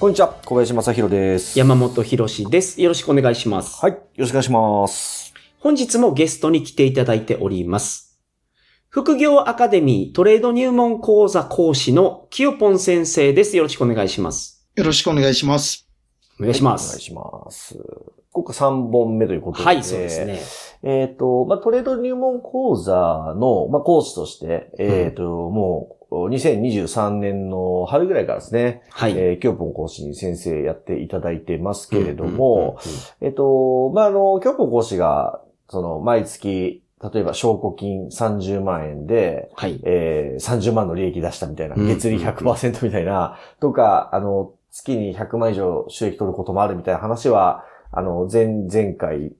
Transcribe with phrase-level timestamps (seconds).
[0.00, 1.58] こんにちは、小林正宏です。
[1.58, 2.80] 山本博史です。
[2.80, 3.84] よろしくお願いします。
[3.84, 5.34] はい、よろしくお願いします。
[5.58, 8.18] 本日もゲストに来ていただいております。
[8.88, 13.58] 副業アカデミートレード入門講座講師のキヨポン先生です。
[13.58, 14.66] よろしくお願いします。
[14.74, 15.86] よろしくお願いします。
[16.38, 16.98] お願いしまお願いす。
[17.00, 17.78] します。
[18.32, 19.64] 今回3本目ということで。
[19.64, 20.24] はい、そうです。
[20.24, 20.40] ね。
[20.82, 22.94] えっ、と、まあ、トレード入門講座
[23.36, 29.12] の、まあ、講師として、えっ、と、もう、2023年の春ぐらいからですね、はい。
[29.12, 32.78] えー、キョポン講師に先生やっていただいてますけれども、
[33.20, 39.80] えっと、まあ、あの、キョポン講師が、その、毎月、例えば、証拠金30万円で、はい。
[39.84, 49.32] えー、30万の利益出したみたいな、うん月利100%みたいな、とか、あの、月に100万以上収益取ることもあるみたいな話は、あの、前、前回、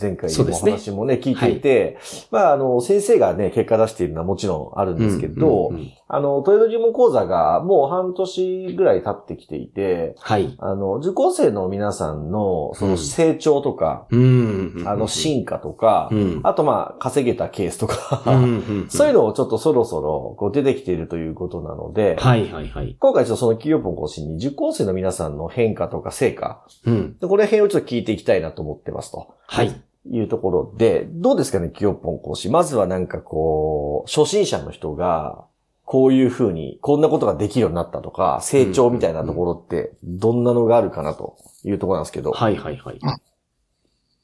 [0.00, 0.70] 前回のおそうですね。
[0.72, 1.98] 話もね、聞いていて、
[2.30, 10.56] まあ、あの、先生がね、結果出しているのはもちろんあるんですけど、うんうんうんあの、トレード入門講座がもう半年ぐらい経ってきていて、はい。
[10.58, 14.84] あの、受講生の皆さんの、その成長とか、うん。
[14.86, 16.40] あの、進化とか、うん。
[16.42, 22.96] あとまあ、稼げたケースとか、うんうん そういうのをちょっとそろそろこう出てきているということなので、はいはいはい。
[22.98, 27.18] 今回ちょっとその企業本講師に受講生の皆さんの変化とか成果、うん。
[27.18, 29.34] でこれ辺をちょっと聞いていきたいなと思ってますと。
[29.46, 29.70] はい。
[30.10, 32.48] いうところで、どうですかね、企業本講師。
[32.48, 35.44] まずはなんかこう、初心者の人が、
[35.90, 42.30] こういうふうに、こんなことができるようになったとか、成長みたいなところって、どんなのがあるかなというところなんですけど。
[42.30, 43.00] はいはいはい。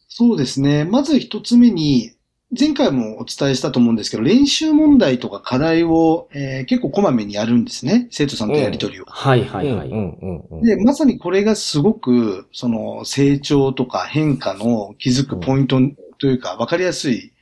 [0.09, 0.85] そうですね。
[0.85, 2.13] まず一つ目に、
[2.57, 8.07] 前回もお伝えしたと思うんですけど、練習問題とか課題を、えー結構こまめにやるんですね。
[8.13, 9.05] 生徒さんとやりとりを。
[9.05, 9.89] はいはいはい。
[9.89, 10.63] うんうんうんうん。
[10.63, 15.81] で、まさにこれがすごく、その成長とか変化の気づくポイント
[16.21, 17.33] というか、わかりやすい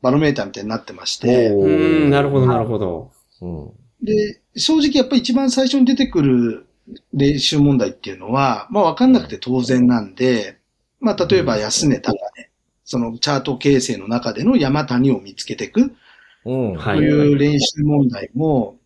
[0.00, 1.50] バロメーターみたいになってまして、
[2.08, 3.17] なるほどなるほど。
[3.40, 3.70] うん
[4.02, 6.66] で、正直やっぱり一番最初に出てくる
[7.12, 10.58] 練習問題っていうのは、まあわかんなくて当然なんで、
[11.00, 12.50] まあ例えば安値高値、
[12.84, 15.92] そのチャート形成の中での山谷を見つけていく
[16.44, 16.74] うん。
[16.74, 18.76] はいという練習問題も、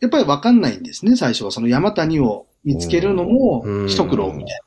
[0.00, 1.52] やっぱりわかんないんですね、最初は。
[1.52, 4.60] その山谷を見つけるのもうん一苦労みたい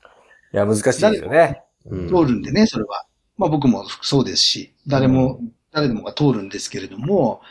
[0.54, 1.62] いや、難しいですよね。
[1.84, 3.06] 通るんでね、それは。
[3.38, 5.40] まあ僕もそうですし、誰も、
[5.72, 7.42] 誰でもが通るんですけれども、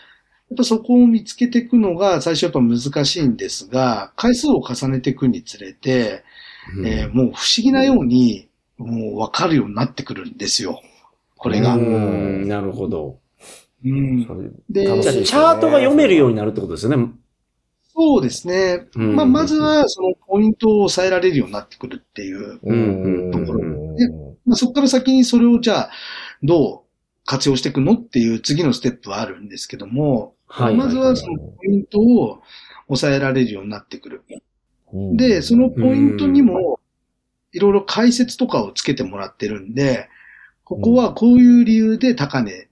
[0.51, 6.25] やっぱそこを見つけていくのが最初やっぱ難しいんですが、回数を重ねていくにつれて、
[6.85, 10.81] えーもう不思議なように、もうわかるようになってくるんですよ。
[11.37, 11.77] これが。
[11.77, 13.19] ううんん、なるほど。
[13.81, 17.13] それでじゃチャートが読めるようになるってことですよね。
[17.95, 18.87] そうですね。
[18.95, 22.59] うんまあ、まずはそのポイントを抑えられるようになってくるっていう。
[22.63, 23.65] うんところ
[24.47, 25.91] まあ、そこから先にそれをじゃあ、
[26.43, 26.88] どう
[27.29, 30.75] 活用していくのっていう次のステップはあるんですけども、はい。
[30.75, 32.41] まずはそのポイントを
[32.87, 34.23] 抑えられるようになってくる。
[34.91, 36.81] うんで、そのポイントにも、
[37.53, 40.09] いろいろ解説とかをつけてもらってるんで、
[40.65, 42.69] ここはこういう理由で高値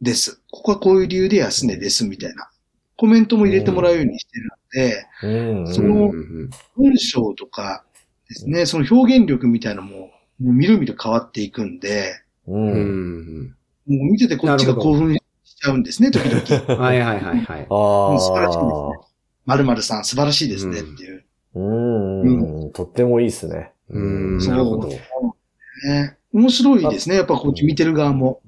[0.00, 0.40] です。
[0.50, 2.50] ここはこういう理由で安値です、みたいな。
[2.96, 7.84] コメントも入れてもらうようにしてるので、うんそのうん文章とか
[8.28, 10.10] ですね、その表現力みたいなのも、
[10.40, 12.52] もうみるみる変わっていくんで、う。
[12.52, 13.56] うんん。
[13.86, 15.20] もう見ててこっちが興奮し
[15.54, 16.42] ちゃうんですね、時々。
[16.80, 17.66] はいはいはいはい。
[17.70, 18.18] ああ。
[18.18, 19.06] 素晴らしいですね。
[19.46, 21.24] 〇〇さん素晴らしいですねっていう。
[21.54, 22.72] うんうん。
[22.72, 23.72] とってもいいですね。
[23.88, 24.88] うん、なるほど。
[24.88, 27.16] ね、面白いですね。
[27.16, 28.40] やっぱこっち見てる側も。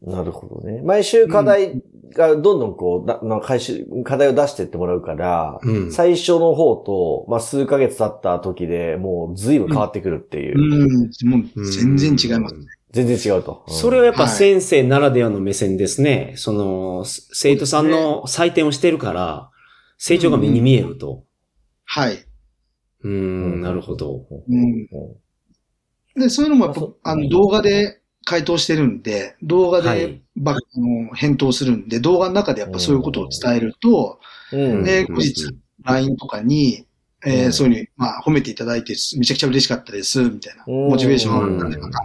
[0.00, 0.80] なるほどね。
[0.82, 1.82] 毎週課題
[2.14, 5.92] がどんどんこう、だな回収、課題を出していってもらうから、うん。
[5.92, 10.86] 最初の方と、まあ、数ヶ月経った時でもう随分変わってくるっていうう。
[10.86, 11.30] ん。
[11.30, 12.54] もう全然違います。
[12.94, 13.64] 全然違うと。
[13.66, 16.34] うんそれはやっぱ先生ならではの目線ですね。
[16.36, 19.50] その、生徒さんの採点をしてるから、
[19.98, 21.24] 成長が目に見えると。
[21.84, 22.24] はい。
[23.02, 24.26] うーん、なるほど。
[24.48, 24.86] うん
[26.16, 34.20] で、そういうのもやっぱ、あの、動画で回答してるんで、動画はでいば、あの返答するんで、動画の中でやっぱそういうことを伝えると、
[34.52, 34.84] うん。
[34.84, 35.50] で、後日、
[35.82, 36.86] LINE とかに、
[37.26, 40.64] えーうんそういうふうに、まあ、褒めていただいて、めちゃくちゃ嬉しかったです、みたいな。
[40.66, 41.98] うんモチベーションうん上がったね、また、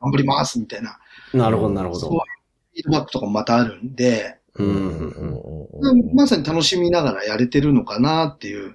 [0.00, 0.98] 頑張ります、みたいな。
[1.32, 2.16] なるほど、なるほそうど。
[2.16, 2.20] いう
[2.74, 5.68] フィードバックとかもまたあるんで、ううんん。
[5.80, 8.74] うんまさに楽しみながらやれてるのかなっていう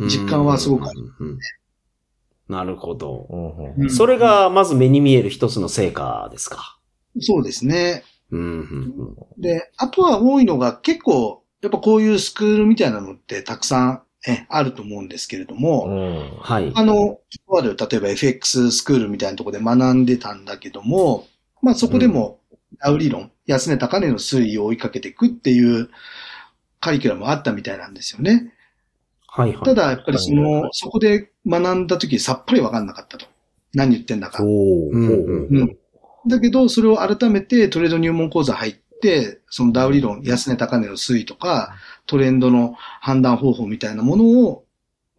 [0.00, 1.00] 実感はすごくある。
[1.00, 1.38] うんうんうん
[2.48, 3.26] なるほど。
[3.30, 3.36] う
[3.80, 6.78] んうんそれが、まず目に見える一つの成果ですか。
[7.20, 8.04] そうですね。
[8.30, 16.72] うんうんで、あとは多いのが結構、やっぱこういうスクールみたいなのってたくさんえあると思うんですけれども、うんはい。
[16.74, 21.26] あの、とある、例えば FX スクールみたいなところで学んでたんだけども、
[21.60, 22.40] まあそこでも、
[22.78, 25.90] ダウ理論、安値高値の推移を追いかけていくっていう
[26.80, 28.52] カリキュラムあったみたいなんですよね。
[29.26, 29.64] はいはい。
[29.64, 33.26] ただ、やっぱりその、そこで学んだ時さっぱりわかんなかったと。
[33.74, 34.42] 何言ってんだか。
[34.44, 34.50] おー
[34.92, 35.76] うんうんうん
[36.24, 41.74] だけど、それを改めてトレード入門講座入って、そのダウ理論、安値高値の推移とか、
[42.06, 44.64] トレンドの判断方法みたいなものを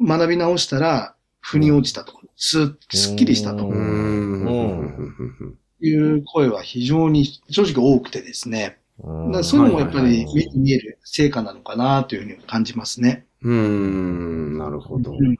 [0.01, 2.13] 学び直したら、腑に落ちたと。
[2.35, 8.77] す、すっきりしたとううんんうんいう声は非常に正直多くてですね。
[9.03, 13.25] うんだそういうのもやっぱり目に見える成果なのかなというふうに感じますね。
[13.41, 14.57] うん。
[14.57, 15.11] なるほど。
[15.11, 15.35] うん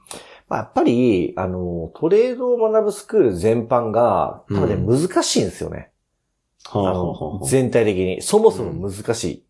[0.49, 5.91] まあやっぱり、あの、トレードを学ぶスクール全般が、多分ね、う難しいんですよね。
[6.65, 8.21] はあはああのはあ全体的に。
[8.21, 9.43] そもそも難しい。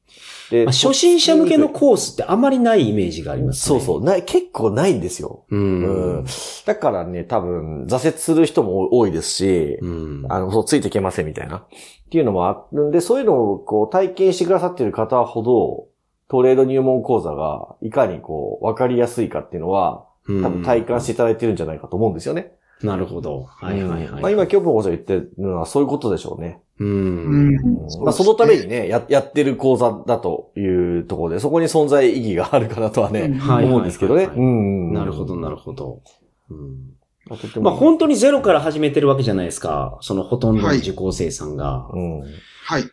[0.54, 3.80] でまあ初心者向けのコースってあまりないイメージがありますね。
[3.80, 4.04] そうそう。
[4.04, 5.46] ない、結構ないんですよ。
[5.50, 5.58] う。
[5.58, 6.26] うんん。
[6.68, 10.26] だからね、多分、挫折する人も多いですし、うん。
[10.30, 11.58] あの、そう、ついていけませんみたいな。
[11.58, 11.66] っ
[12.12, 15.88] ていうのもあるんで、そういうのをこう体験してくださっている方ほど、
[16.30, 22.54] トレード入門講座がいかにこう、わかりやすいかっていうのは、多分体感していただいてるんじゃないかと思うんですよね。
[22.84, 23.44] なるほど。
[23.50, 24.22] はいはいはい。
[24.22, 26.62] まあ今、今日も講座言ってるのはそういうことでしょうね。
[26.80, 26.86] う。
[26.86, 27.56] うんん
[28.04, 30.62] まあそのためにね、や、やってる講座だとい
[31.00, 34.28] うところで、そこに存在意義があるかなとはね、はい思うんですけどね。
[34.28, 36.02] なるほど、なるほど。
[36.50, 36.94] うん
[37.26, 39.98] まあとてもまあ本当にゼロから始めてるわけじゃないですか。
[40.02, 41.88] そのほとんどの受講生さんが。
[41.94, 42.22] うん。
[42.66, 42.84] はい。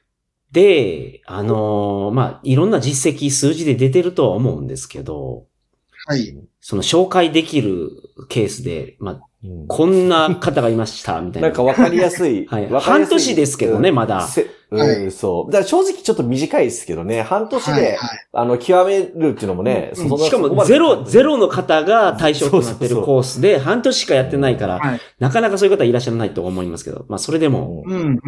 [0.52, 5.46] で、あのーまあいろんな実績、数字で出てるとは思うんですけど、
[6.10, 6.36] はい。
[6.60, 7.90] その紹介できる
[8.28, 11.48] ケースで、まあうんこんな方がいました、みたいな。
[11.48, 12.46] なんかわかりやすい。
[12.50, 12.68] はい。
[12.68, 14.26] 半年ですけどね、まだ。
[14.26, 15.52] せうん、はいそう。
[15.52, 17.82] だから正直ちょっと短いですけどね、半年で、はい。
[17.82, 17.96] はい。
[18.32, 25.00] あの、極めるっていうのもね、うんしかもゼロ、ゼロの方が対象となってるコースで、半年しかやってないから、はい。
[25.20, 28.18] なかなかそういう方いらっしゃらないと思いますけど、まあそれでも、うん。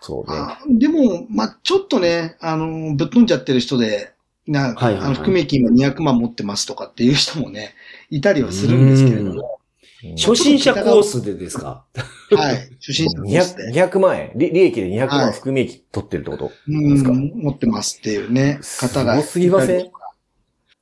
[0.00, 0.36] そうね。
[0.36, 4.12] あでも、まあ、ちょっとね、あの、ぶっ飛んじゃってる人で、
[4.46, 5.04] な、はいはいはい。
[5.04, 7.74] あの含み益今200万持ってますとかっていう人もね、
[8.10, 9.60] いたりはするんですけれども、
[10.02, 10.16] うん。
[10.16, 11.84] 初心者コースでですか？
[12.30, 12.56] はい。
[12.80, 14.32] 初心者コース 200, で、200万円。
[14.34, 15.32] 利利益で200万はい。
[15.32, 17.12] 含み益取ってるってこと、うんすか？
[17.12, 19.14] 持ってますっていうね、方が。
[19.14, 19.90] すごすぎません？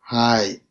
[0.00, 0.62] はい。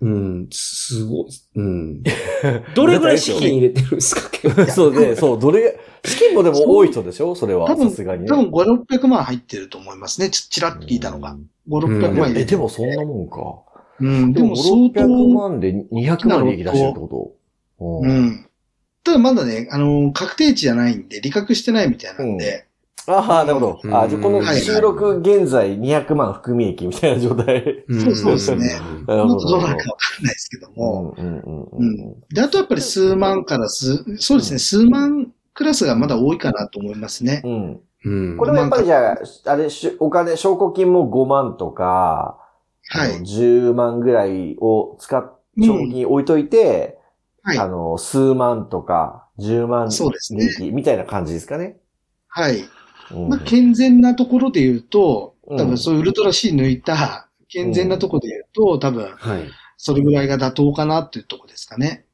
[0.00, 1.26] うん、すごい、
[1.56, 2.02] うん。
[2.74, 4.22] どれぐらい資金入れてるんですか
[4.68, 8.28] そうね、そう、どれ、資金もでも多い人でしょそれは、多分さすがにね。
[8.28, 10.28] 多分5、600万入ってると思いますね。
[10.30, 11.36] ちちらっと聞いたのが。
[11.68, 12.46] 5、600万入れてえ、る。
[12.46, 13.62] でもそんなもんか。
[13.98, 17.08] うん、ででもも相600当、万で200万利益出してるってこ
[17.78, 17.84] と？
[17.84, 18.06] う。
[18.12, 18.46] ん。
[19.04, 22.66] ただまだね、あの、確定値じゃないんで、利確してないみたいなんで、
[23.08, 23.96] ああ、なるほど。
[23.96, 27.84] あじゃあこのはい収録現在200万含み益みたいな状態。
[27.88, 29.66] そうそうですねもっとどうど。
[29.66, 37.42] なるかわかんないですけども、うんうんうんうんで、あとやっぱり数万から数、そうですね、数万クラスがまだ多いかなと思いますね。
[37.44, 37.80] うん。
[38.04, 38.36] うん。
[38.36, 42.38] これはやっぱりじゃあ、あれ、しお金、証拠金も5万とか、
[42.88, 43.20] はい。
[43.20, 45.22] 10万ぐらいを使っ、
[45.58, 46.98] 証拠金置いといて、
[47.42, 51.76] はいあの、数万とか、10万そうですね利益みたいな感じですかね。
[52.28, 52.64] はい。
[53.12, 59.48] うんまあ、健全なところで言うと、うん多分そういうウルトラ C 抜いた、健全なところで言うと、多分、はい。
[59.76, 62.04] それぐらいが妥当かなっていうところですかね。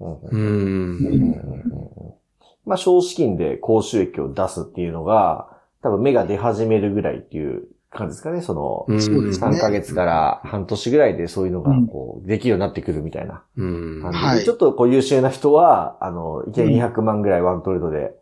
[0.00, 1.20] うん。
[2.66, 5.48] まあ、少資金で高収益を出すっていうのが、
[5.82, 8.42] 多分芽が出始めるぐらいっていう感じですかね。
[8.42, 14.02] その、うんそうですね3ヶ月から半年ぐらいでそういうのがこうできるようになってくるみたいなうん。
[14.02, 18.14] はいちょっとこう優秀な人は、あの、いきなり200万ぐらいワントレードで、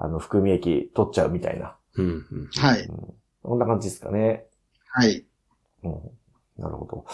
[0.00, 1.76] あの、含み益取っちゃうみたいな。
[1.96, 2.24] うん。
[2.56, 2.88] はい。
[3.42, 4.44] こんな感じですかね。
[4.90, 5.24] はい。
[5.82, 5.92] うん。
[6.58, 7.04] なるほど。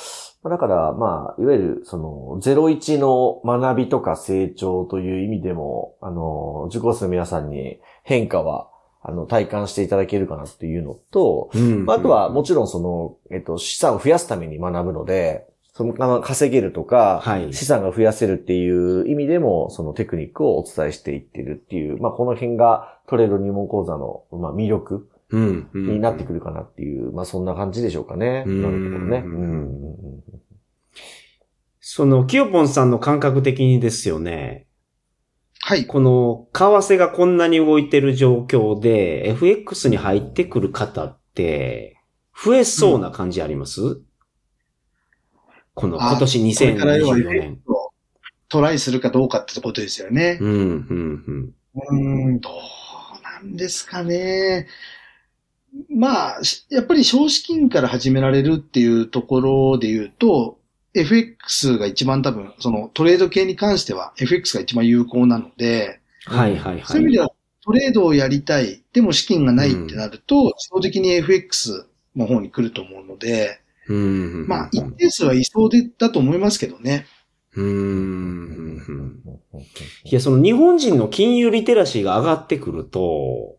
[0.43, 8.69] まあだから、まあ、いわゆる、その、01の学びとか成長という意味でも、あの、受講生の皆さんに変化は、
[9.03, 11.85] あの、体感していただけるかなっていうのと、うん。
[11.85, 17.53] まああとは、もちろんその、えっと、資産を増やすために学ぶので、その、あの稼げるとか、はい。
[17.53, 25.69] 資産が増やせるっていう意味でも、そのテクニックをお伝えしていってるっていう、まあ、この辺がトレード入門講座の、まあ、魅力うん。
[25.75, 28.45] になってくるかなっていう、まあ、そんな感じでしょうかね。
[28.47, 29.19] うんなるほどね。
[29.19, 30.23] ううんん。
[31.81, 34.69] その、キヨポンさんの感覚的にですよね。
[35.61, 35.87] はい。
[35.87, 41.97] この、為替がこんなに動いてる状況で、FX に入ってくる方って、
[42.45, 44.01] 増えそうな感じあります、
[45.75, 47.59] このあ今年これから要は2024年。
[48.49, 50.39] トライするかどうかってことですよね。
[50.41, 54.69] うん、うん、うーん、どうなんですかね。
[55.91, 60.59] まあ、しやっぱり少資金から始められるっていうところで言うと、
[60.95, 66.01] FX が一番多分、そのトレード系に関しては FX が一番有効なので、
[66.31, 66.39] うん。
[66.39, 66.83] はい、はい、はい。
[66.85, 67.31] そういう意味では
[67.65, 77.07] トレードをやりたい、でも資金がないってなると、自動的に FX の方に来ると思うので、うんまあ、一定数はいそうでだと思いますけどね。
[77.57, 79.21] うーん。
[80.05, 83.57] いや、その日本人の金融リテラシーが上がってくると、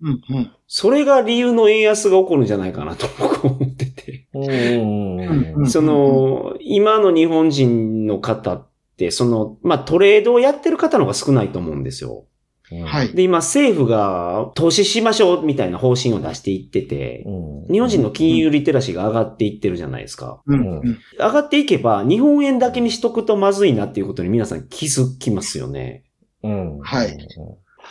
[0.00, 0.52] うんうん。
[0.68, 4.28] それが理由の円安が起こるんじゃないかなと僕は思ってて。
[4.32, 12.26] うんうんうんうんその、今の日本人の方って、その、まあ、トレードをやってる方の方が少ないと思うんですよ。
[12.70, 13.14] うんはい。
[13.14, 20.40] で、今政府が投資しましょうみたいな方針を出していってて、うん日本人の金融リテラシーが上がっていってるじゃないですか。
[20.46, 20.98] うんうん。
[21.18, 26.04] 上がっていけば、日本円だけにしとくとまずいなっていうことに皆さん気づきますよね。
[26.42, 27.16] うんはい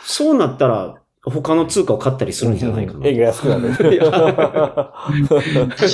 [0.04, 3.06] そうなったら、他の通貨を買ったりするんじゃないかな。
[3.06, 3.74] 円が安くなる。
[3.74, 4.00] 確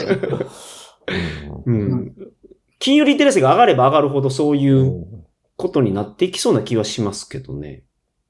[0.07, 0.15] か
[1.07, 1.67] に。
[1.67, 2.15] うん。
[2.79, 5.07] 金融リテラシーが上がれば上がるほどそういう
[5.57, 7.85] ことになっていきそうな気はしますけどね。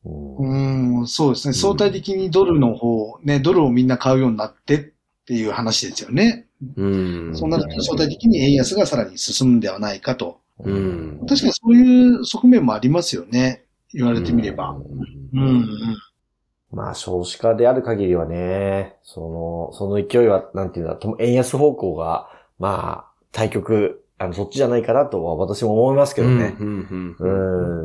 [0.05, 1.55] うんうん、そうですね。
[1.55, 4.81] 相対的にドルの方、ね、ドルをみんな買うようになってっ
[5.27, 6.47] ていう話ですよね。
[6.77, 7.37] うん。
[7.37, 10.41] そうなると相対的に円安がさらに進むんではないかと。
[10.61, 11.19] うん。
[11.27, 13.65] 確かにそういう側面もありますよね。
[13.93, 14.77] 言われてみれば。
[15.33, 15.67] うん、うん。
[16.71, 26.57] まあ、少子化である限りはね、その、その勢いは、なんていうんだ、とも円安方向が、まあ、対局、あの、そっちじゃないかなとは私も思いますけどね。
[26.59, 27.17] うん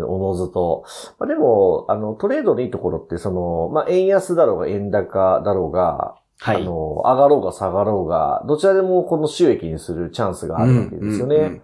[0.05, 0.85] おのずと。
[1.19, 6.61] まあ、でも、あの、トレードのいいところって、その、まあ、円安だろうが円高だろうが、はい。
[6.61, 11.61] あの、上がろうが下がろうが、どちらでもこの収益にするチャンスがあるわけですよね。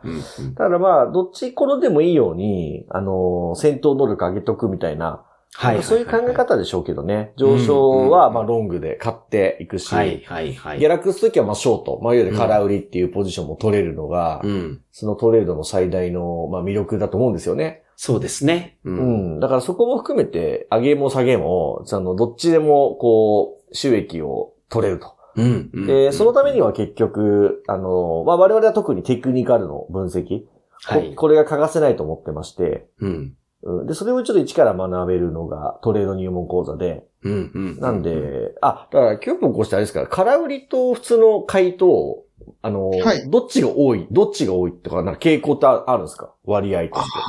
[0.56, 5.24] だからまあ、どっち転んでもいいように、あの、戦闘能力上げとくみたいな、
[5.58, 5.84] はい。
[5.84, 7.32] そういう考え方でしょうけどね。
[7.38, 10.80] 上昇はうんまあロングで買っていくし、はい、はい、はい。
[10.80, 14.82] 下落するときはまあショート、まあいわゆる空売りっていうポジションも取れるのが、うん。
[14.92, 17.84] そのトレードの最大のまあ魅力だと思うんですよね。
[17.96, 18.78] そうですね。
[18.84, 18.92] う。
[18.92, 19.40] うんん。
[19.40, 25.16] だからそこも含めて、上げも下げも、そのどっちでもこう、収益を取れると。
[25.38, 25.70] うん。
[25.74, 30.44] うんで、そのためには結局、あの、まあ我々は特にテクニカルの分析、
[30.84, 31.16] はいこ。
[31.16, 33.36] これが欠かせないと思ってまして、うん。
[33.66, 37.52] うんで、それをちょっと一から学べるのがトレード入門講座で、うん。
[37.54, 37.80] うん。
[37.80, 42.24] なんで、あ、だから、キューポンこうしてあれですから、空売りと普通の買いと、
[42.62, 46.32] あの、はいどっちが多い、どっちが多いとか、なんか傾向ってああるんですか？
[46.46, 47.20] 割合として。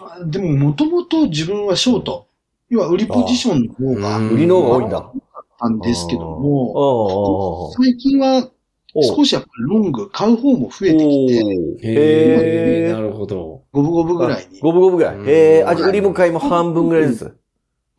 [0.00, 2.26] あでも、もともと自分はショート。
[2.70, 4.96] 要は、売りポジションの方がうん売りの方が多いんだ。
[4.98, 5.00] あ
[5.40, 8.48] ったんですけどおも、ー最近は
[8.94, 13.51] お少しやっぱりロング買う方も増えてきて、へえ、へーなるほど。
[13.72, 14.60] 五分五分ぐらいに。
[14.60, 15.16] 五分五分ぐらい。
[15.16, 17.36] うんええあ、じゃあ売りも買いも半分ぐらいずつ。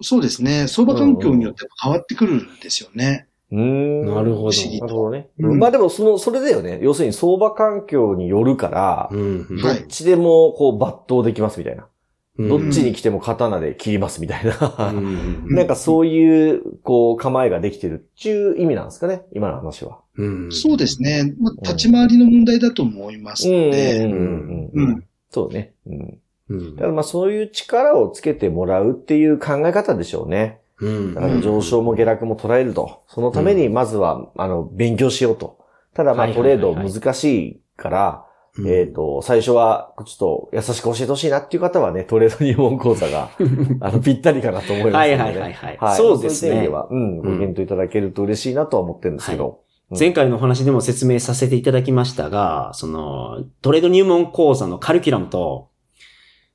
[0.01, 0.67] そうですね。
[0.67, 3.27] 相場環境によって変わってくるんですよね。
[3.51, 4.05] うーん。
[4.05, 5.29] なるほど不思議なるほどね。
[5.39, 6.79] うんまあでも、その、それだよね。
[6.81, 9.57] 要するに相場環境によるから、うん。
[9.57, 11.83] どっちでも、こう、抜刀できますみたいな。
[11.83, 11.89] うん
[12.35, 14.91] どっちに来ても刀で切りますみたいな。
[14.91, 19.99] うん なんかそういう、こう、構えができてるっていう意味なんですかね今の話は。
[20.17, 21.35] うんそうですね。
[21.39, 25.03] まあ、立ち回りの問題だと思いますので、うんううんん。
[25.33, 25.73] そうね。
[25.87, 26.19] うん。
[26.49, 30.59] うんだからまあそういう力をつけてもらうっていう考え方でしょうね。
[30.79, 33.01] うんだから上昇も下落も捉えると。
[33.07, 35.57] そのためにまずは、あの、勉強しようと。
[35.93, 38.25] ただまあはいトレード難しいから、
[38.57, 43.29] うんえっと、最初は、ちょっと優しく教えてほしいなっていう方はね、トレード入門講座が、
[43.81, 45.23] あの、ぴったりかなと思いますので、ね。
[45.23, 49.47] はいはいはいはいそうですねそういう意味では、うん、ご検討いただけると嬉しいなとは思ってるんですけど。
[49.47, 49.62] うん
[49.97, 55.69] 前回のお話でも説明させていただきましたが、その、トレード入門講座のカリキュラムと、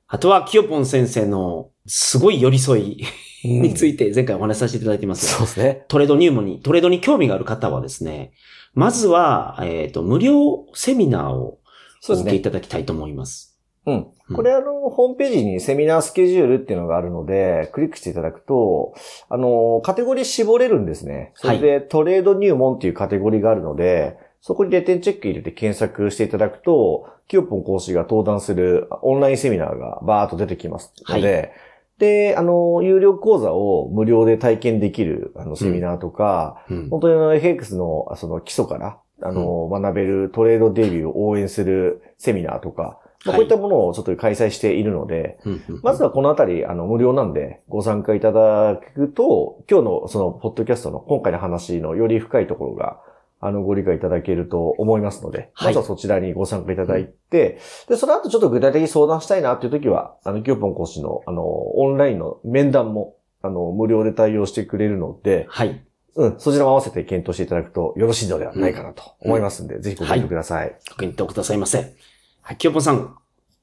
[0.07, 3.03] あとはキヨポン先生のすごい寄り添い
[3.45, 5.85] うんについて前回お話しさせていただいてますがそうですね。
[5.87, 8.33] トレード入門に、トレードに興味がある方はですね、
[8.73, 11.59] まずは、えっ、と、無料セミナーを。
[12.07, 13.48] お受けいただきたいと思います。
[13.89, 14.07] うん。
[14.29, 14.35] うん。
[14.35, 18.93] これあの、ホームページにセミナースケジュールっていうのがあるので、クリックしていただくと、
[19.29, 21.31] あの、カテゴリー絞れるんですね。
[21.35, 31.51] それで、トレード入門っていうカテゴリーがあるので、そこにレテンチェック入れて検索していただくと、キヨポン講師が登壇するオンラインセミナーがバーっと出てきますので、
[31.99, 36.89] で、あの、有料講座を無料で体験できる、あの、セミナーとか、うん。
[36.89, 52.99] 本当にあの FX のその基礎から、あの、学べるトレードデビューを応援するセミナーとか、まあ、はいこういったものをちょっと開催しているので、うんうんまずはこのあたり、あの、無料なんで、ご参加いただくと、今日のその、ポッドキャストの今回の話のより深いところが、
[53.41, 65.83] あの、ご理解いただけると思いますので、はいまずはそちらにご参加いただいて、で、その後ちょっと具体的に相談したいなっていう時は、あの、キヨポン講師の、あの、オンラインの面談も、あの、無料で対応してくれるので、はい。
[66.15, 70.75] うん、そちらも合わせて検討していただくとよろしいのではないかなと思いますんで、ぜひご検討ください。
[70.89, 71.95] ご検討くださいませ。
[72.41, 72.57] はい。
[72.57, 73.15] きよぽんさん、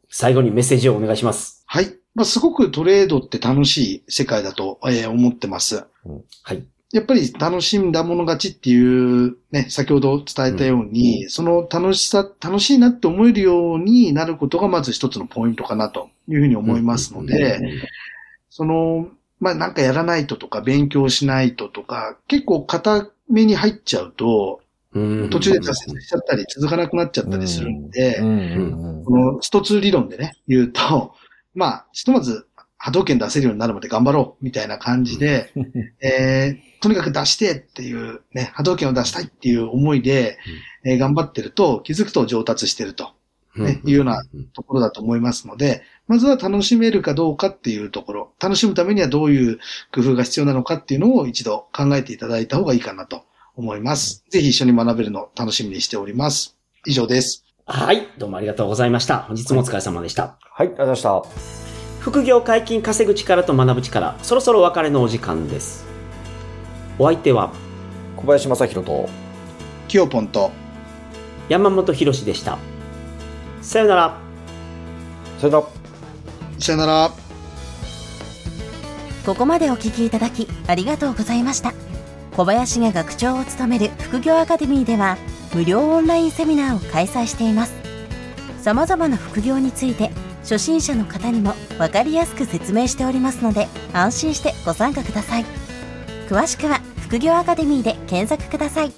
[0.09, 1.65] 最後にメッセージをお願いします。
[1.67, 1.97] はい。
[2.15, 5.85] まあ、すごくトレードって楽しい世界だと、えー思ってます。
[6.43, 6.65] はい。
[6.93, 17.61] やっぱり楽しんだもの勝ちっていう、ね、先ほど伝えたように、その楽しさ、楽しいなって思えるようになることがまず一つのポイントかなというふうに思いますので、
[18.49, 19.09] その、
[19.41, 24.66] まあ、なんかやらないととか、勉強しないととか、結構固めに入っちゃうと、うん
[25.31, 28.19] 途中で挫折しちゃったり、続かなくなっちゃったりするんで、
[29.05, 31.15] この一つ理論でね、言うと、
[31.55, 32.47] まあ、ひとまず
[32.79, 35.53] 波動拳出せるようになるまで頑張ろう、みたいな感じで、
[36.03, 40.39] えーとにかく出してっていう、ね、波動拳を出したいっていう思いで、
[40.85, 43.13] えー頑張ってると、気づくと上達してると、
[43.57, 44.23] ねいうような
[44.53, 49.59] ところだと思いますので、まずは楽しめるかどうかっていうところ、楽しむためにはどういう
[49.93, 53.25] 工夫が必要なのかっていうのを一度考えていただいた方がいいかなと
[53.57, 54.25] 思います。
[54.31, 56.57] ぜひ一緒に学べるのを楽しみにしております。
[56.87, 57.45] 以上です。
[57.67, 58.07] はい。
[58.19, 59.21] どうもありがとうございました。
[59.23, 60.37] 本日もお疲れ様でした。
[60.41, 61.23] はい、ありがとうございました。
[62.01, 65.85] 副業解禁稼ぐ力と学ぶ力、そろそろお別れのお時間です。
[66.99, 67.53] お相手は
[68.17, 69.09] 小林正宏と、
[69.89, 70.53] キヨポンと、
[71.49, 72.59] 山本博史でした。
[73.63, 74.19] さよなら。
[75.39, 75.69] それでは、
[76.59, 77.11] さよなら。
[79.27, 81.75] ここまでお聞きいただきありがとうございました
[82.37, 85.17] 小林が学長を務める副業アカデミーでは
[85.55, 87.73] 無料オンラインセミナーを開催しています。
[88.61, 90.11] さまざまな副業について
[90.43, 95.47] 初心者の方にも分かりやすく説明しておりますので安心してご参加ください。
[96.29, 98.93] 詳しくは副業アカデミーで検索ください。